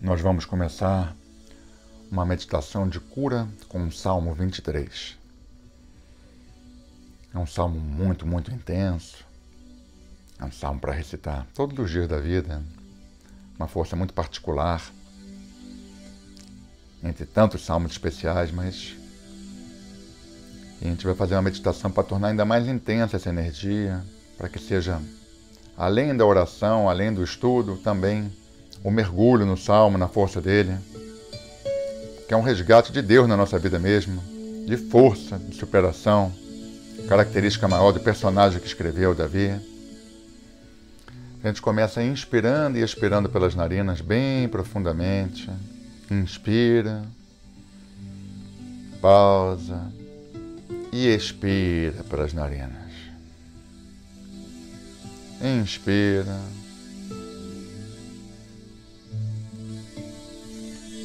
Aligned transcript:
nós 0.00 0.20
vamos 0.20 0.44
começar 0.44 1.14
uma 2.10 2.24
meditação 2.24 2.88
de 2.88 3.00
cura 3.00 3.48
com 3.68 3.84
o 3.84 3.90
Salmo 3.90 4.32
23. 4.32 5.18
É 7.34 7.38
um 7.38 7.46
salmo 7.46 7.80
muito, 7.80 8.24
muito 8.24 8.52
intenso. 8.52 9.24
É 10.38 10.44
um 10.44 10.52
salmo 10.52 10.78
para 10.78 10.92
recitar 10.92 11.46
todos 11.52 11.84
os 11.84 11.90
dias 11.90 12.06
da 12.06 12.18
vida. 12.18 12.62
Uma 13.58 13.66
força 13.66 13.96
muito 13.96 14.14
particular. 14.14 14.80
Entre 17.02 17.26
tantos 17.26 17.64
salmos 17.64 17.90
especiais, 17.90 18.52
mas. 18.52 18.96
E 20.80 20.86
a 20.86 20.90
gente 20.90 21.04
vai 21.04 21.14
fazer 21.16 21.34
uma 21.34 21.42
meditação 21.42 21.90
para 21.90 22.04
tornar 22.04 22.28
ainda 22.28 22.44
mais 22.44 22.68
intensa 22.68 23.16
essa 23.16 23.28
energia, 23.28 24.00
para 24.36 24.48
que 24.48 24.60
seja, 24.60 25.02
além 25.76 26.16
da 26.16 26.24
oração, 26.24 26.88
além 26.88 27.12
do 27.12 27.22
estudo, 27.24 27.76
também 27.78 28.32
o 28.82 28.90
mergulho 28.90 29.44
no 29.44 29.56
salmo, 29.56 29.98
na 29.98 30.08
força 30.08 30.40
dele, 30.40 30.76
que 32.26 32.34
é 32.34 32.36
um 32.36 32.42
resgate 32.42 32.92
de 32.92 33.02
Deus 33.02 33.28
na 33.28 33.36
nossa 33.36 33.58
vida 33.58 33.78
mesmo, 33.78 34.22
de 34.66 34.76
força, 34.76 35.38
de 35.38 35.56
superação, 35.56 36.32
característica 37.08 37.66
maior 37.66 37.92
do 37.92 38.00
personagem 38.00 38.60
que 38.60 38.66
escreveu, 38.66 39.14
Davi. 39.14 39.50
A 41.42 41.48
gente 41.48 41.62
começa 41.62 42.02
inspirando 42.02 42.78
e 42.78 42.82
expirando 42.82 43.28
pelas 43.28 43.54
narinas 43.54 44.00
bem 44.00 44.48
profundamente. 44.48 45.48
Inspira, 46.10 47.04
pausa 49.00 49.90
e 50.92 51.06
expira 51.06 52.02
pelas 52.04 52.32
narinas. 52.32 52.88
Inspira 55.40 56.40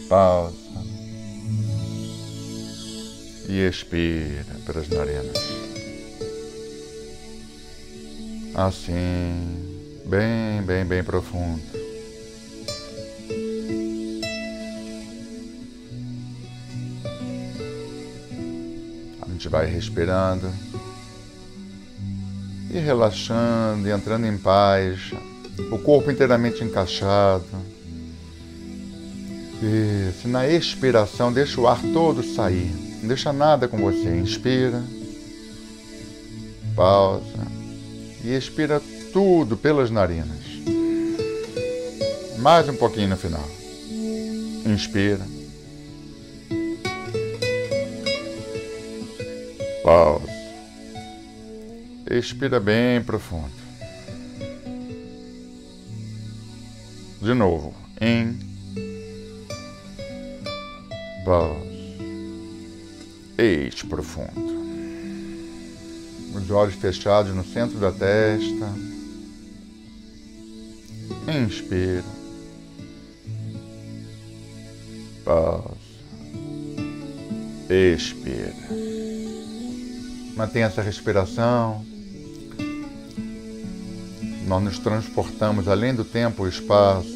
pausa 0.07 0.63
e 3.47 3.67
expira 3.67 4.55
pelas 4.65 4.87
narinas. 4.89 5.37
Assim, 8.55 10.01
bem, 10.05 10.61
bem, 10.61 10.85
bem 10.85 11.03
profundo. 11.03 11.61
A 19.21 19.29
gente 19.29 19.49
vai 19.49 19.65
respirando 19.65 20.51
e 22.71 22.79
relaxando 22.79 23.87
e 23.87 23.91
entrando 23.91 24.25
em 24.25 24.37
paz, 24.37 25.11
o 25.71 25.77
corpo 25.79 26.09
inteiramente 26.09 26.63
encaixado 26.63 27.45
isso. 29.61 30.27
Na 30.27 30.47
expiração, 30.47 31.31
deixa 31.31 31.59
o 31.59 31.67
ar 31.67 31.81
todo 31.93 32.23
sair. 32.23 32.71
Não 33.01 33.07
deixa 33.07 33.33
nada 33.33 33.67
com 33.67 33.77
você. 33.77 34.17
Inspira. 34.17 34.83
Pausa. 36.75 37.47
E 38.23 38.33
expira 38.33 38.81
tudo 39.11 39.57
pelas 39.57 39.91
narinas. 39.91 40.43
Mais 42.39 42.67
um 42.67 42.75
pouquinho 42.75 43.09
no 43.09 43.17
final. 43.17 43.47
Inspira. 44.65 45.25
Pausa. 49.83 50.27
Expira 52.09 52.59
bem 52.59 53.01
profundo. 53.03 53.51
De 57.21 57.33
novo. 57.33 57.73
In 58.01 58.52
Pause. 61.23 61.73
Eite 63.37 63.87
profundo. 63.87 64.63
Os 66.35 66.51
olhos 66.51 66.75
fechados 66.75 67.33
no 67.33 67.45
centro 67.45 67.79
da 67.79 67.91
testa. 67.91 68.67
Inspira. 71.27 72.03
Pausa. 75.23 75.77
Expira. 77.69 78.53
Mantenha 80.35 80.65
essa 80.65 80.81
respiração. 80.81 81.85
Nós 84.45 84.61
nos 84.61 84.79
transportamos 84.79 85.69
além 85.69 85.95
do 85.95 86.03
tempo 86.03 86.45
e 86.45 86.49
espaço 86.49 87.07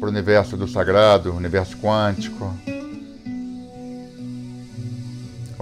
para 0.00 0.06
o 0.06 0.10
universo 0.10 0.56
do 0.56 0.66
sagrado, 0.66 1.34
universo 1.34 1.76
quântico 1.76 2.50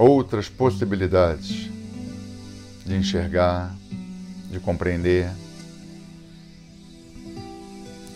outras 0.02 0.48
possibilidades 0.48 1.70
de 2.84 2.96
enxergar, 2.96 3.72
de 4.50 4.58
compreender. 4.58 5.30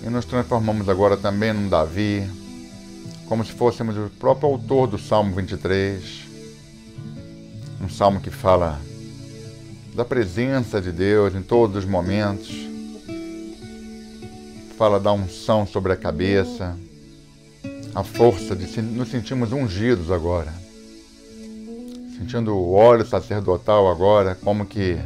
E 0.04 0.10
nos 0.10 0.24
transformamos 0.24 0.88
agora 0.88 1.16
também 1.16 1.52
num 1.52 1.68
Davi, 1.68 2.28
como 3.26 3.44
se 3.44 3.52
fôssemos 3.52 3.96
o 3.96 4.10
próprio 4.18 4.48
autor 4.48 4.88
do 4.88 4.98
Salmo 4.98 5.36
23, 5.36 6.24
um 7.80 7.88
salmo 7.88 8.20
que 8.20 8.30
fala 8.30 8.80
da 9.94 10.04
presença 10.04 10.80
de 10.80 10.90
Deus 10.90 11.36
em 11.36 11.42
todos 11.42 11.76
os 11.76 11.84
momentos, 11.84 12.50
fala 14.76 14.98
da 14.98 15.12
unção 15.12 15.64
sobre 15.64 15.92
a 15.92 15.96
cabeça, 15.96 16.76
a 17.94 18.02
força 18.02 18.56
de 18.56 18.82
nos 18.82 19.08
sentirmos 19.08 19.52
ungidos 19.52 20.10
agora 20.10 20.65
sentindo 22.16 22.56
o 22.56 22.72
óleo 22.72 23.04
sacerdotal 23.04 23.90
agora, 23.90 24.34
como 24.34 24.64
que 24.64 24.96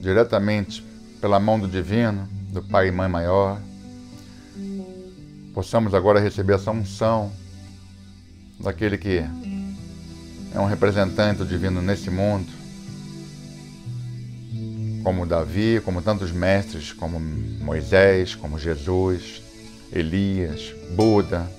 diretamente 0.00 0.82
pela 1.20 1.38
mão 1.38 1.60
do 1.60 1.68
Divino, 1.68 2.26
do 2.50 2.62
Pai 2.62 2.88
e 2.88 2.90
Mãe 2.90 3.08
Maior, 3.08 3.60
possamos 5.52 5.92
agora 5.92 6.18
receber 6.18 6.54
essa 6.54 6.70
unção 6.70 7.30
daquele 8.58 8.96
que 8.96 9.22
é 10.54 10.58
um 10.58 10.64
representante 10.64 11.38
do 11.38 11.46
Divino 11.46 11.82
nesse 11.82 12.10
mundo, 12.10 12.50
como 15.04 15.26
Davi, 15.26 15.80
como 15.84 16.00
tantos 16.00 16.32
mestres, 16.32 16.92
como 16.92 17.20
Moisés, 17.20 18.34
como 18.34 18.58
Jesus, 18.58 19.42
Elias, 19.92 20.74
Buda, 20.94 21.50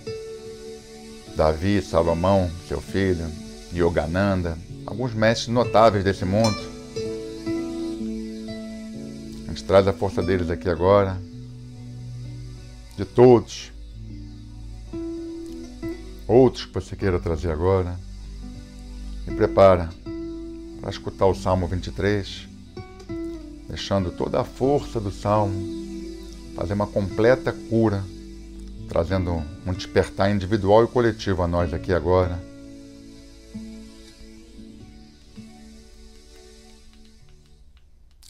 Davi, 1.35 1.81
Salomão, 1.81 2.49
seu 2.67 2.81
filho, 2.81 3.25
Yogananda, 3.73 4.57
alguns 4.85 5.13
mestres 5.13 5.47
notáveis 5.47 6.03
desse 6.03 6.25
mundo. 6.25 6.57
A 9.45 9.49
gente 9.49 9.63
traz 9.63 9.87
a 9.87 9.93
força 9.93 10.21
deles 10.21 10.49
aqui 10.49 10.69
agora, 10.69 11.17
de 12.97 13.05
todos. 13.05 13.71
Outros 16.27 16.65
que 16.65 16.73
você 16.73 16.95
queira 16.95 17.19
trazer 17.19 17.51
agora. 17.51 17.99
E 19.27 19.31
prepara 19.35 19.89
para 20.79 20.89
escutar 20.89 21.27
o 21.27 21.35
Salmo 21.35 21.67
23, 21.67 22.47
deixando 23.67 24.11
toda 24.11 24.41
a 24.41 24.43
força 24.43 24.99
do 24.99 25.11
Salmo, 25.11 25.53
fazer 26.55 26.73
uma 26.73 26.87
completa 26.87 27.53
cura, 27.69 28.03
trazendo 28.89 29.43
um 29.65 29.73
despertar 29.73 30.31
individual 30.31 30.83
e 30.83 30.87
coletivo 30.87 31.43
a 31.43 31.47
nós 31.47 31.71
aqui 31.71 31.93
agora 31.93 32.50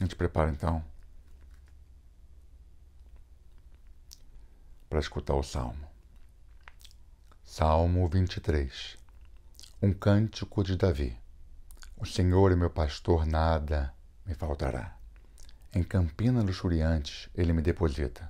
A 0.01 0.03
gente 0.03 0.15
prepara 0.15 0.49
então 0.49 0.83
para 4.89 4.97
escutar 4.99 5.35
o 5.35 5.43
salmo. 5.43 5.87
Salmo 7.43 8.07
23 8.09 8.97
Um 9.79 9.93
cântico 9.93 10.63
de 10.63 10.75
Davi. 10.75 11.15
O 11.97 12.05
Senhor 12.07 12.51
é 12.51 12.55
meu 12.55 12.71
pastor, 12.71 13.27
nada 13.27 13.93
me 14.25 14.33
faltará. 14.33 14.97
Em 15.71 15.83
campinas 15.83 16.45
luxuriantes 16.45 17.29
ele 17.35 17.53
me 17.53 17.61
deposita. 17.61 18.27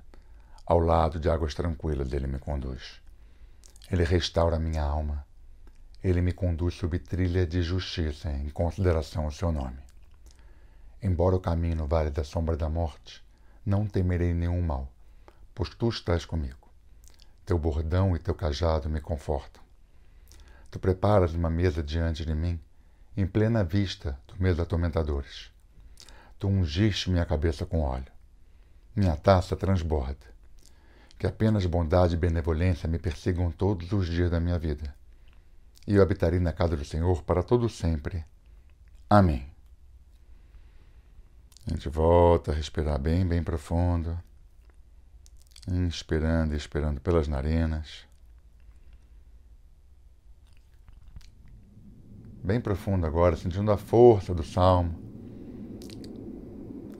Ao 0.66 0.78
lado 0.78 1.18
de 1.18 1.30
águas 1.30 1.54
tranquilas 1.54 2.12
ele 2.12 2.26
me 2.26 2.38
conduz. 2.38 3.00
Ele 3.90 4.04
restaura 4.04 4.58
minha 4.58 4.82
alma. 4.82 5.26
Ele 6.04 6.20
me 6.20 6.34
conduz 6.34 6.74
sob 6.74 6.98
trilha 6.98 7.46
de 7.46 7.62
justiça 7.62 8.30
em 8.30 8.50
consideração 8.50 9.24
ao 9.24 9.32
seu 9.32 9.50
nome. 9.50 9.91
Embora 11.02 11.34
eu 11.34 11.40
caminhe 11.40 11.74
no 11.74 11.86
vale 11.86 12.10
da 12.10 12.22
sombra 12.22 12.56
da 12.56 12.68
morte, 12.68 13.24
não 13.66 13.86
temerei 13.86 14.32
nenhum 14.32 14.62
mal, 14.62 14.88
pois 15.52 15.68
tu 15.70 15.88
estás 15.88 16.24
comigo. 16.24 16.68
Teu 17.44 17.58
bordão 17.58 18.14
e 18.14 18.20
teu 18.20 18.34
cajado 18.34 18.88
me 18.88 19.00
confortam. 19.00 19.60
Tu 20.70 20.78
preparas 20.78 21.34
uma 21.34 21.50
mesa 21.50 21.82
diante 21.82 22.24
de 22.24 22.34
mim, 22.34 22.58
em 23.16 23.26
plena 23.26 23.64
vista 23.64 24.18
dos 24.28 24.38
meus 24.38 24.58
atormentadores. 24.58 25.50
Tu 26.38 26.48
ungiste 26.48 27.10
minha 27.10 27.26
cabeça 27.26 27.66
com 27.66 27.80
óleo. 27.80 28.10
Minha 28.94 29.16
taça 29.16 29.56
transborda. 29.56 30.32
que 31.18 31.26
apenas 31.26 31.64
bondade 31.66 32.14
e 32.14 32.18
benevolência 32.18 32.88
me 32.88 32.98
persigam 32.98 33.48
todos 33.52 33.92
os 33.92 34.08
dias 34.08 34.28
da 34.28 34.40
minha 34.40 34.58
vida. 34.58 34.92
E 35.86 35.94
eu 35.94 36.02
habitarei 36.02 36.40
na 36.40 36.52
casa 36.52 36.76
do 36.76 36.84
Senhor 36.84 37.22
para 37.22 37.44
todo 37.44 37.68
sempre. 37.68 38.24
Amém. 39.08 39.51
A 41.66 41.70
gente 41.70 41.88
volta 41.88 42.50
a 42.50 42.54
respirar 42.54 42.98
bem, 42.98 43.24
bem 43.24 43.42
profundo. 43.42 44.18
Inspirando 45.68 46.54
e 46.54 46.56
expirando 46.56 47.00
pelas 47.00 47.28
narinas. 47.28 48.04
Bem 52.42 52.60
profundo 52.60 53.06
agora, 53.06 53.36
sentindo 53.36 53.70
a 53.70 53.76
força 53.76 54.34
do 54.34 54.42
salmo. 54.42 55.00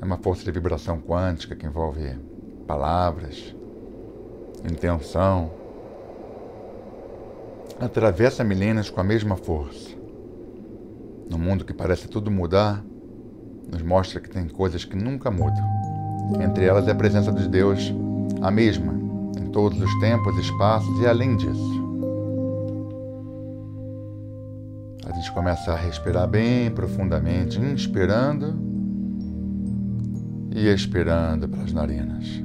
É 0.01 0.05
uma 0.05 0.17
força 0.17 0.45
de 0.45 0.53
vibração 0.53 1.01
quântica 1.01 1.57
que 1.57 1.67
envolve 1.67 2.17
palavras, 2.67 3.53
intenção. 4.65 5.53
Atravessa 7.81 8.45
milênios 8.45 8.89
com 8.89 9.01
a 9.01 9.05
mesma 9.05 9.37
força. 9.37 9.91
No 11.29 11.37
mundo 11.37 11.65
que 11.65 11.75
parece 11.75 12.07
tudo 12.07 12.31
mudar, 12.31 12.85
nos 13.73 13.83
mostra 13.83 14.21
que 14.21 14.29
tem 14.29 14.47
coisas 14.47 14.85
que 14.85 14.95
nunca 14.95 15.31
mudam. 15.31 15.67
Entre 16.41 16.65
elas 16.67 16.87
é 16.87 16.91
a 16.91 16.95
presença 16.95 17.33
de 17.33 17.49
Deus, 17.49 17.93
a 18.43 18.51
mesma, 18.51 18.93
em 19.41 19.51
todos 19.51 19.81
os 19.81 19.99
tempos, 19.99 20.37
espaços 20.39 21.01
e 21.01 21.07
além 21.07 21.37
disso. 21.37 21.83
A 25.07 25.13
gente 25.13 25.33
começa 25.33 25.73
a 25.73 25.77
respirar 25.77 26.29
bem 26.29 26.71
profundamente, 26.71 27.59
inspirando 27.59 28.55
e 30.55 30.69
expirando 30.69 31.49
pelas 31.49 31.73
narinas. 31.73 32.43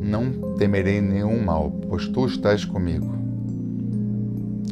Não 0.00 0.54
temerei 0.56 1.00
nenhum 1.00 1.42
mal, 1.42 1.70
pois 1.88 2.08
tu 2.08 2.26
estás 2.26 2.64
comigo. 2.64 3.14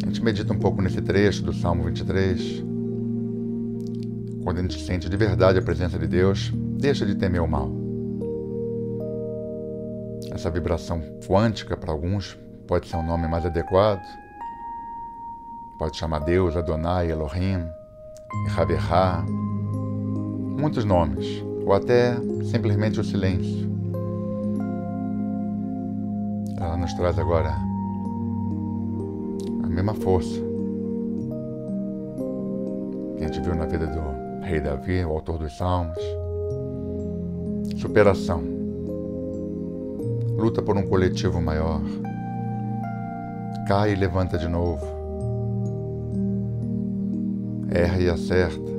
A 0.02 0.06
gente 0.06 0.22
medita 0.22 0.52
um 0.52 0.58
pouco 0.58 0.82
nesse 0.82 1.00
trecho 1.00 1.42
do 1.42 1.52
Salmo 1.52 1.84
23. 1.84 2.71
Quando 4.44 4.58
a 4.58 4.62
gente 4.62 4.84
sente 4.84 5.08
de 5.08 5.16
verdade 5.16 5.58
a 5.58 5.62
presença 5.62 5.98
de 5.98 6.08
Deus, 6.08 6.50
deixa 6.54 7.06
de 7.06 7.14
temer 7.14 7.40
o 7.40 7.46
mal. 7.46 7.70
Essa 10.32 10.50
vibração 10.50 11.00
quântica, 11.26 11.76
para 11.76 11.92
alguns, 11.92 12.36
pode 12.66 12.88
ser 12.88 12.96
um 12.96 13.06
nome 13.06 13.28
mais 13.28 13.46
adequado. 13.46 14.02
Pode 15.78 15.96
chamar 15.96 16.20
Deus, 16.20 16.56
Adonai, 16.56 17.10
Elohim, 17.10 17.64
Raberá, 18.48 19.24
muitos 20.58 20.84
nomes, 20.84 21.44
ou 21.64 21.72
até 21.72 22.16
simplesmente 22.44 22.98
o 22.98 23.04
silêncio. 23.04 23.70
Ela 26.58 26.76
nos 26.76 26.92
traz 26.94 27.18
agora 27.18 27.54
a 29.62 29.68
mesma 29.68 29.94
força 29.94 30.40
que 33.18 33.24
a 33.24 33.26
gente 33.28 33.40
viu 33.40 33.54
na 33.54 33.66
vida 33.66 33.86
do 33.86 34.31
rei 34.42 34.60
Davi, 34.60 35.04
o 35.04 35.10
autor 35.10 35.38
dos 35.38 35.56
Salmos. 35.56 35.98
Superação. 37.78 38.42
Luta 40.36 40.60
por 40.60 40.76
um 40.76 40.86
coletivo 40.86 41.40
maior. 41.40 41.80
Cai 43.68 43.92
e 43.92 43.96
levanta 43.96 44.36
de 44.36 44.48
novo. 44.48 44.84
Erra 47.70 47.98
e 47.98 48.08
acerta. 48.08 48.72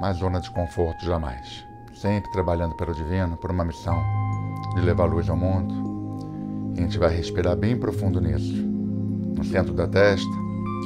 Mas 0.00 0.18
zona 0.18 0.40
de 0.40 0.50
conforto 0.50 1.04
jamais. 1.04 1.66
Sempre 1.94 2.30
trabalhando 2.30 2.76
pelo 2.76 2.94
divino, 2.94 3.36
por 3.36 3.50
uma 3.50 3.64
missão 3.64 3.96
de 4.74 4.82
levar 4.82 5.06
luz 5.06 5.28
ao 5.28 5.36
mundo. 5.36 5.74
E 6.76 6.80
a 6.80 6.82
gente 6.82 6.98
vai 6.98 7.14
respirar 7.14 7.56
bem 7.56 7.76
profundo 7.76 8.20
nisso. 8.20 8.54
No 8.54 9.44
centro 9.44 9.74
da 9.74 9.86
testa, 9.86 10.30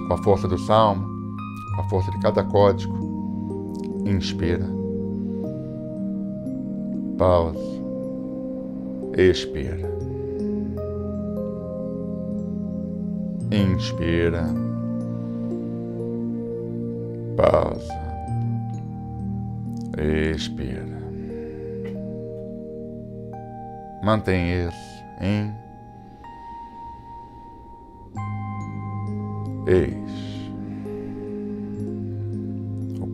com 0.09 0.15
a 0.15 0.23
força 0.23 0.49
do 0.49 0.59
salmo, 0.59 1.10
a 1.81 1.83
força 1.83 2.11
de 2.11 2.19
cada 2.21 2.45
código. 2.45 2.95
Inspira. 4.05 4.67
Pausa. 7.19 7.59
Expira. 9.17 9.91
Inspira. 13.51 14.47
Pausa. 17.37 18.01
Expira. 19.99 21.01
Mantém 24.03 24.67
isso 24.67 25.05
em. 25.21 25.61
Ex 29.67 30.30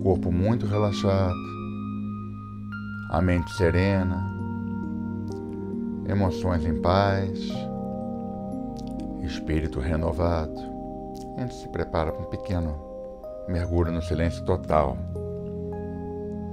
corpo 0.06 0.30
muito 0.30 0.66
relaxado, 0.66 1.34
a 3.10 3.20
mente 3.20 3.50
serena, 3.54 4.24
emoções 6.08 6.64
em 6.64 6.80
paz, 6.80 7.36
espírito 9.24 9.80
renovado. 9.80 10.60
A 11.36 11.40
gente 11.40 11.54
se 11.54 11.68
prepara 11.70 12.12
para 12.12 12.22
um 12.22 12.30
pequeno 12.30 12.80
mergulho 13.48 13.90
no 13.90 14.00
silêncio 14.00 14.44
total, 14.44 14.96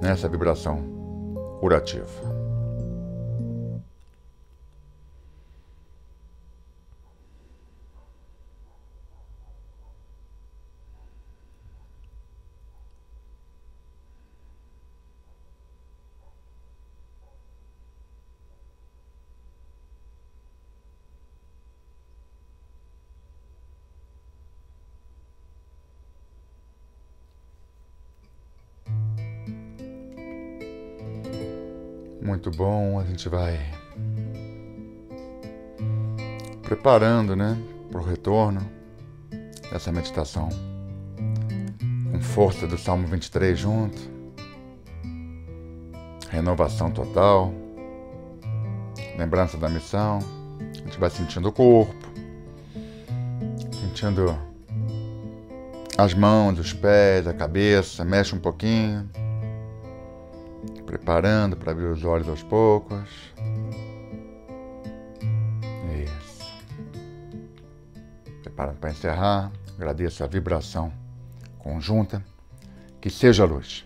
nessa 0.02 0.28
vibração 0.28 0.82
curativa. 1.60 2.43
Muito 32.24 32.50
bom, 32.50 32.98
a 32.98 33.04
gente 33.04 33.28
vai 33.28 33.60
preparando, 36.62 37.36
né, 37.36 37.54
para 37.90 38.00
o 38.00 38.02
retorno 38.02 38.66
dessa 39.70 39.92
meditação. 39.92 40.48
Com 42.10 42.20
força 42.22 42.66
do 42.66 42.78
Salmo 42.78 43.06
23 43.06 43.58
junto. 43.58 44.00
Renovação 46.30 46.90
total. 46.90 47.52
Lembrança 49.18 49.58
da 49.58 49.68
missão. 49.68 50.20
A 50.60 50.78
gente 50.78 50.98
vai 50.98 51.10
sentindo 51.10 51.50
o 51.50 51.52
corpo. 51.52 51.94
Sentindo 53.70 54.34
as 55.98 56.14
mãos, 56.14 56.58
os 56.58 56.72
pés, 56.72 57.26
a 57.26 57.34
cabeça, 57.34 58.02
mexe 58.02 58.34
um 58.34 58.40
pouquinho 58.40 59.10
preparando 60.94 61.56
para 61.56 61.72
abrir 61.72 61.86
os 61.86 62.04
olhos 62.04 62.28
aos 62.28 62.44
poucos. 62.44 63.10
Isso. 66.04 66.44
Preparando 68.42 68.78
para 68.78 68.90
encerrar. 68.90 69.50
Agradeço 69.76 70.22
a 70.22 70.28
vibração 70.28 70.92
conjunta. 71.58 72.24
Que 73.00 73.10
seja 73.10 73.44
luz. 73.44 73.84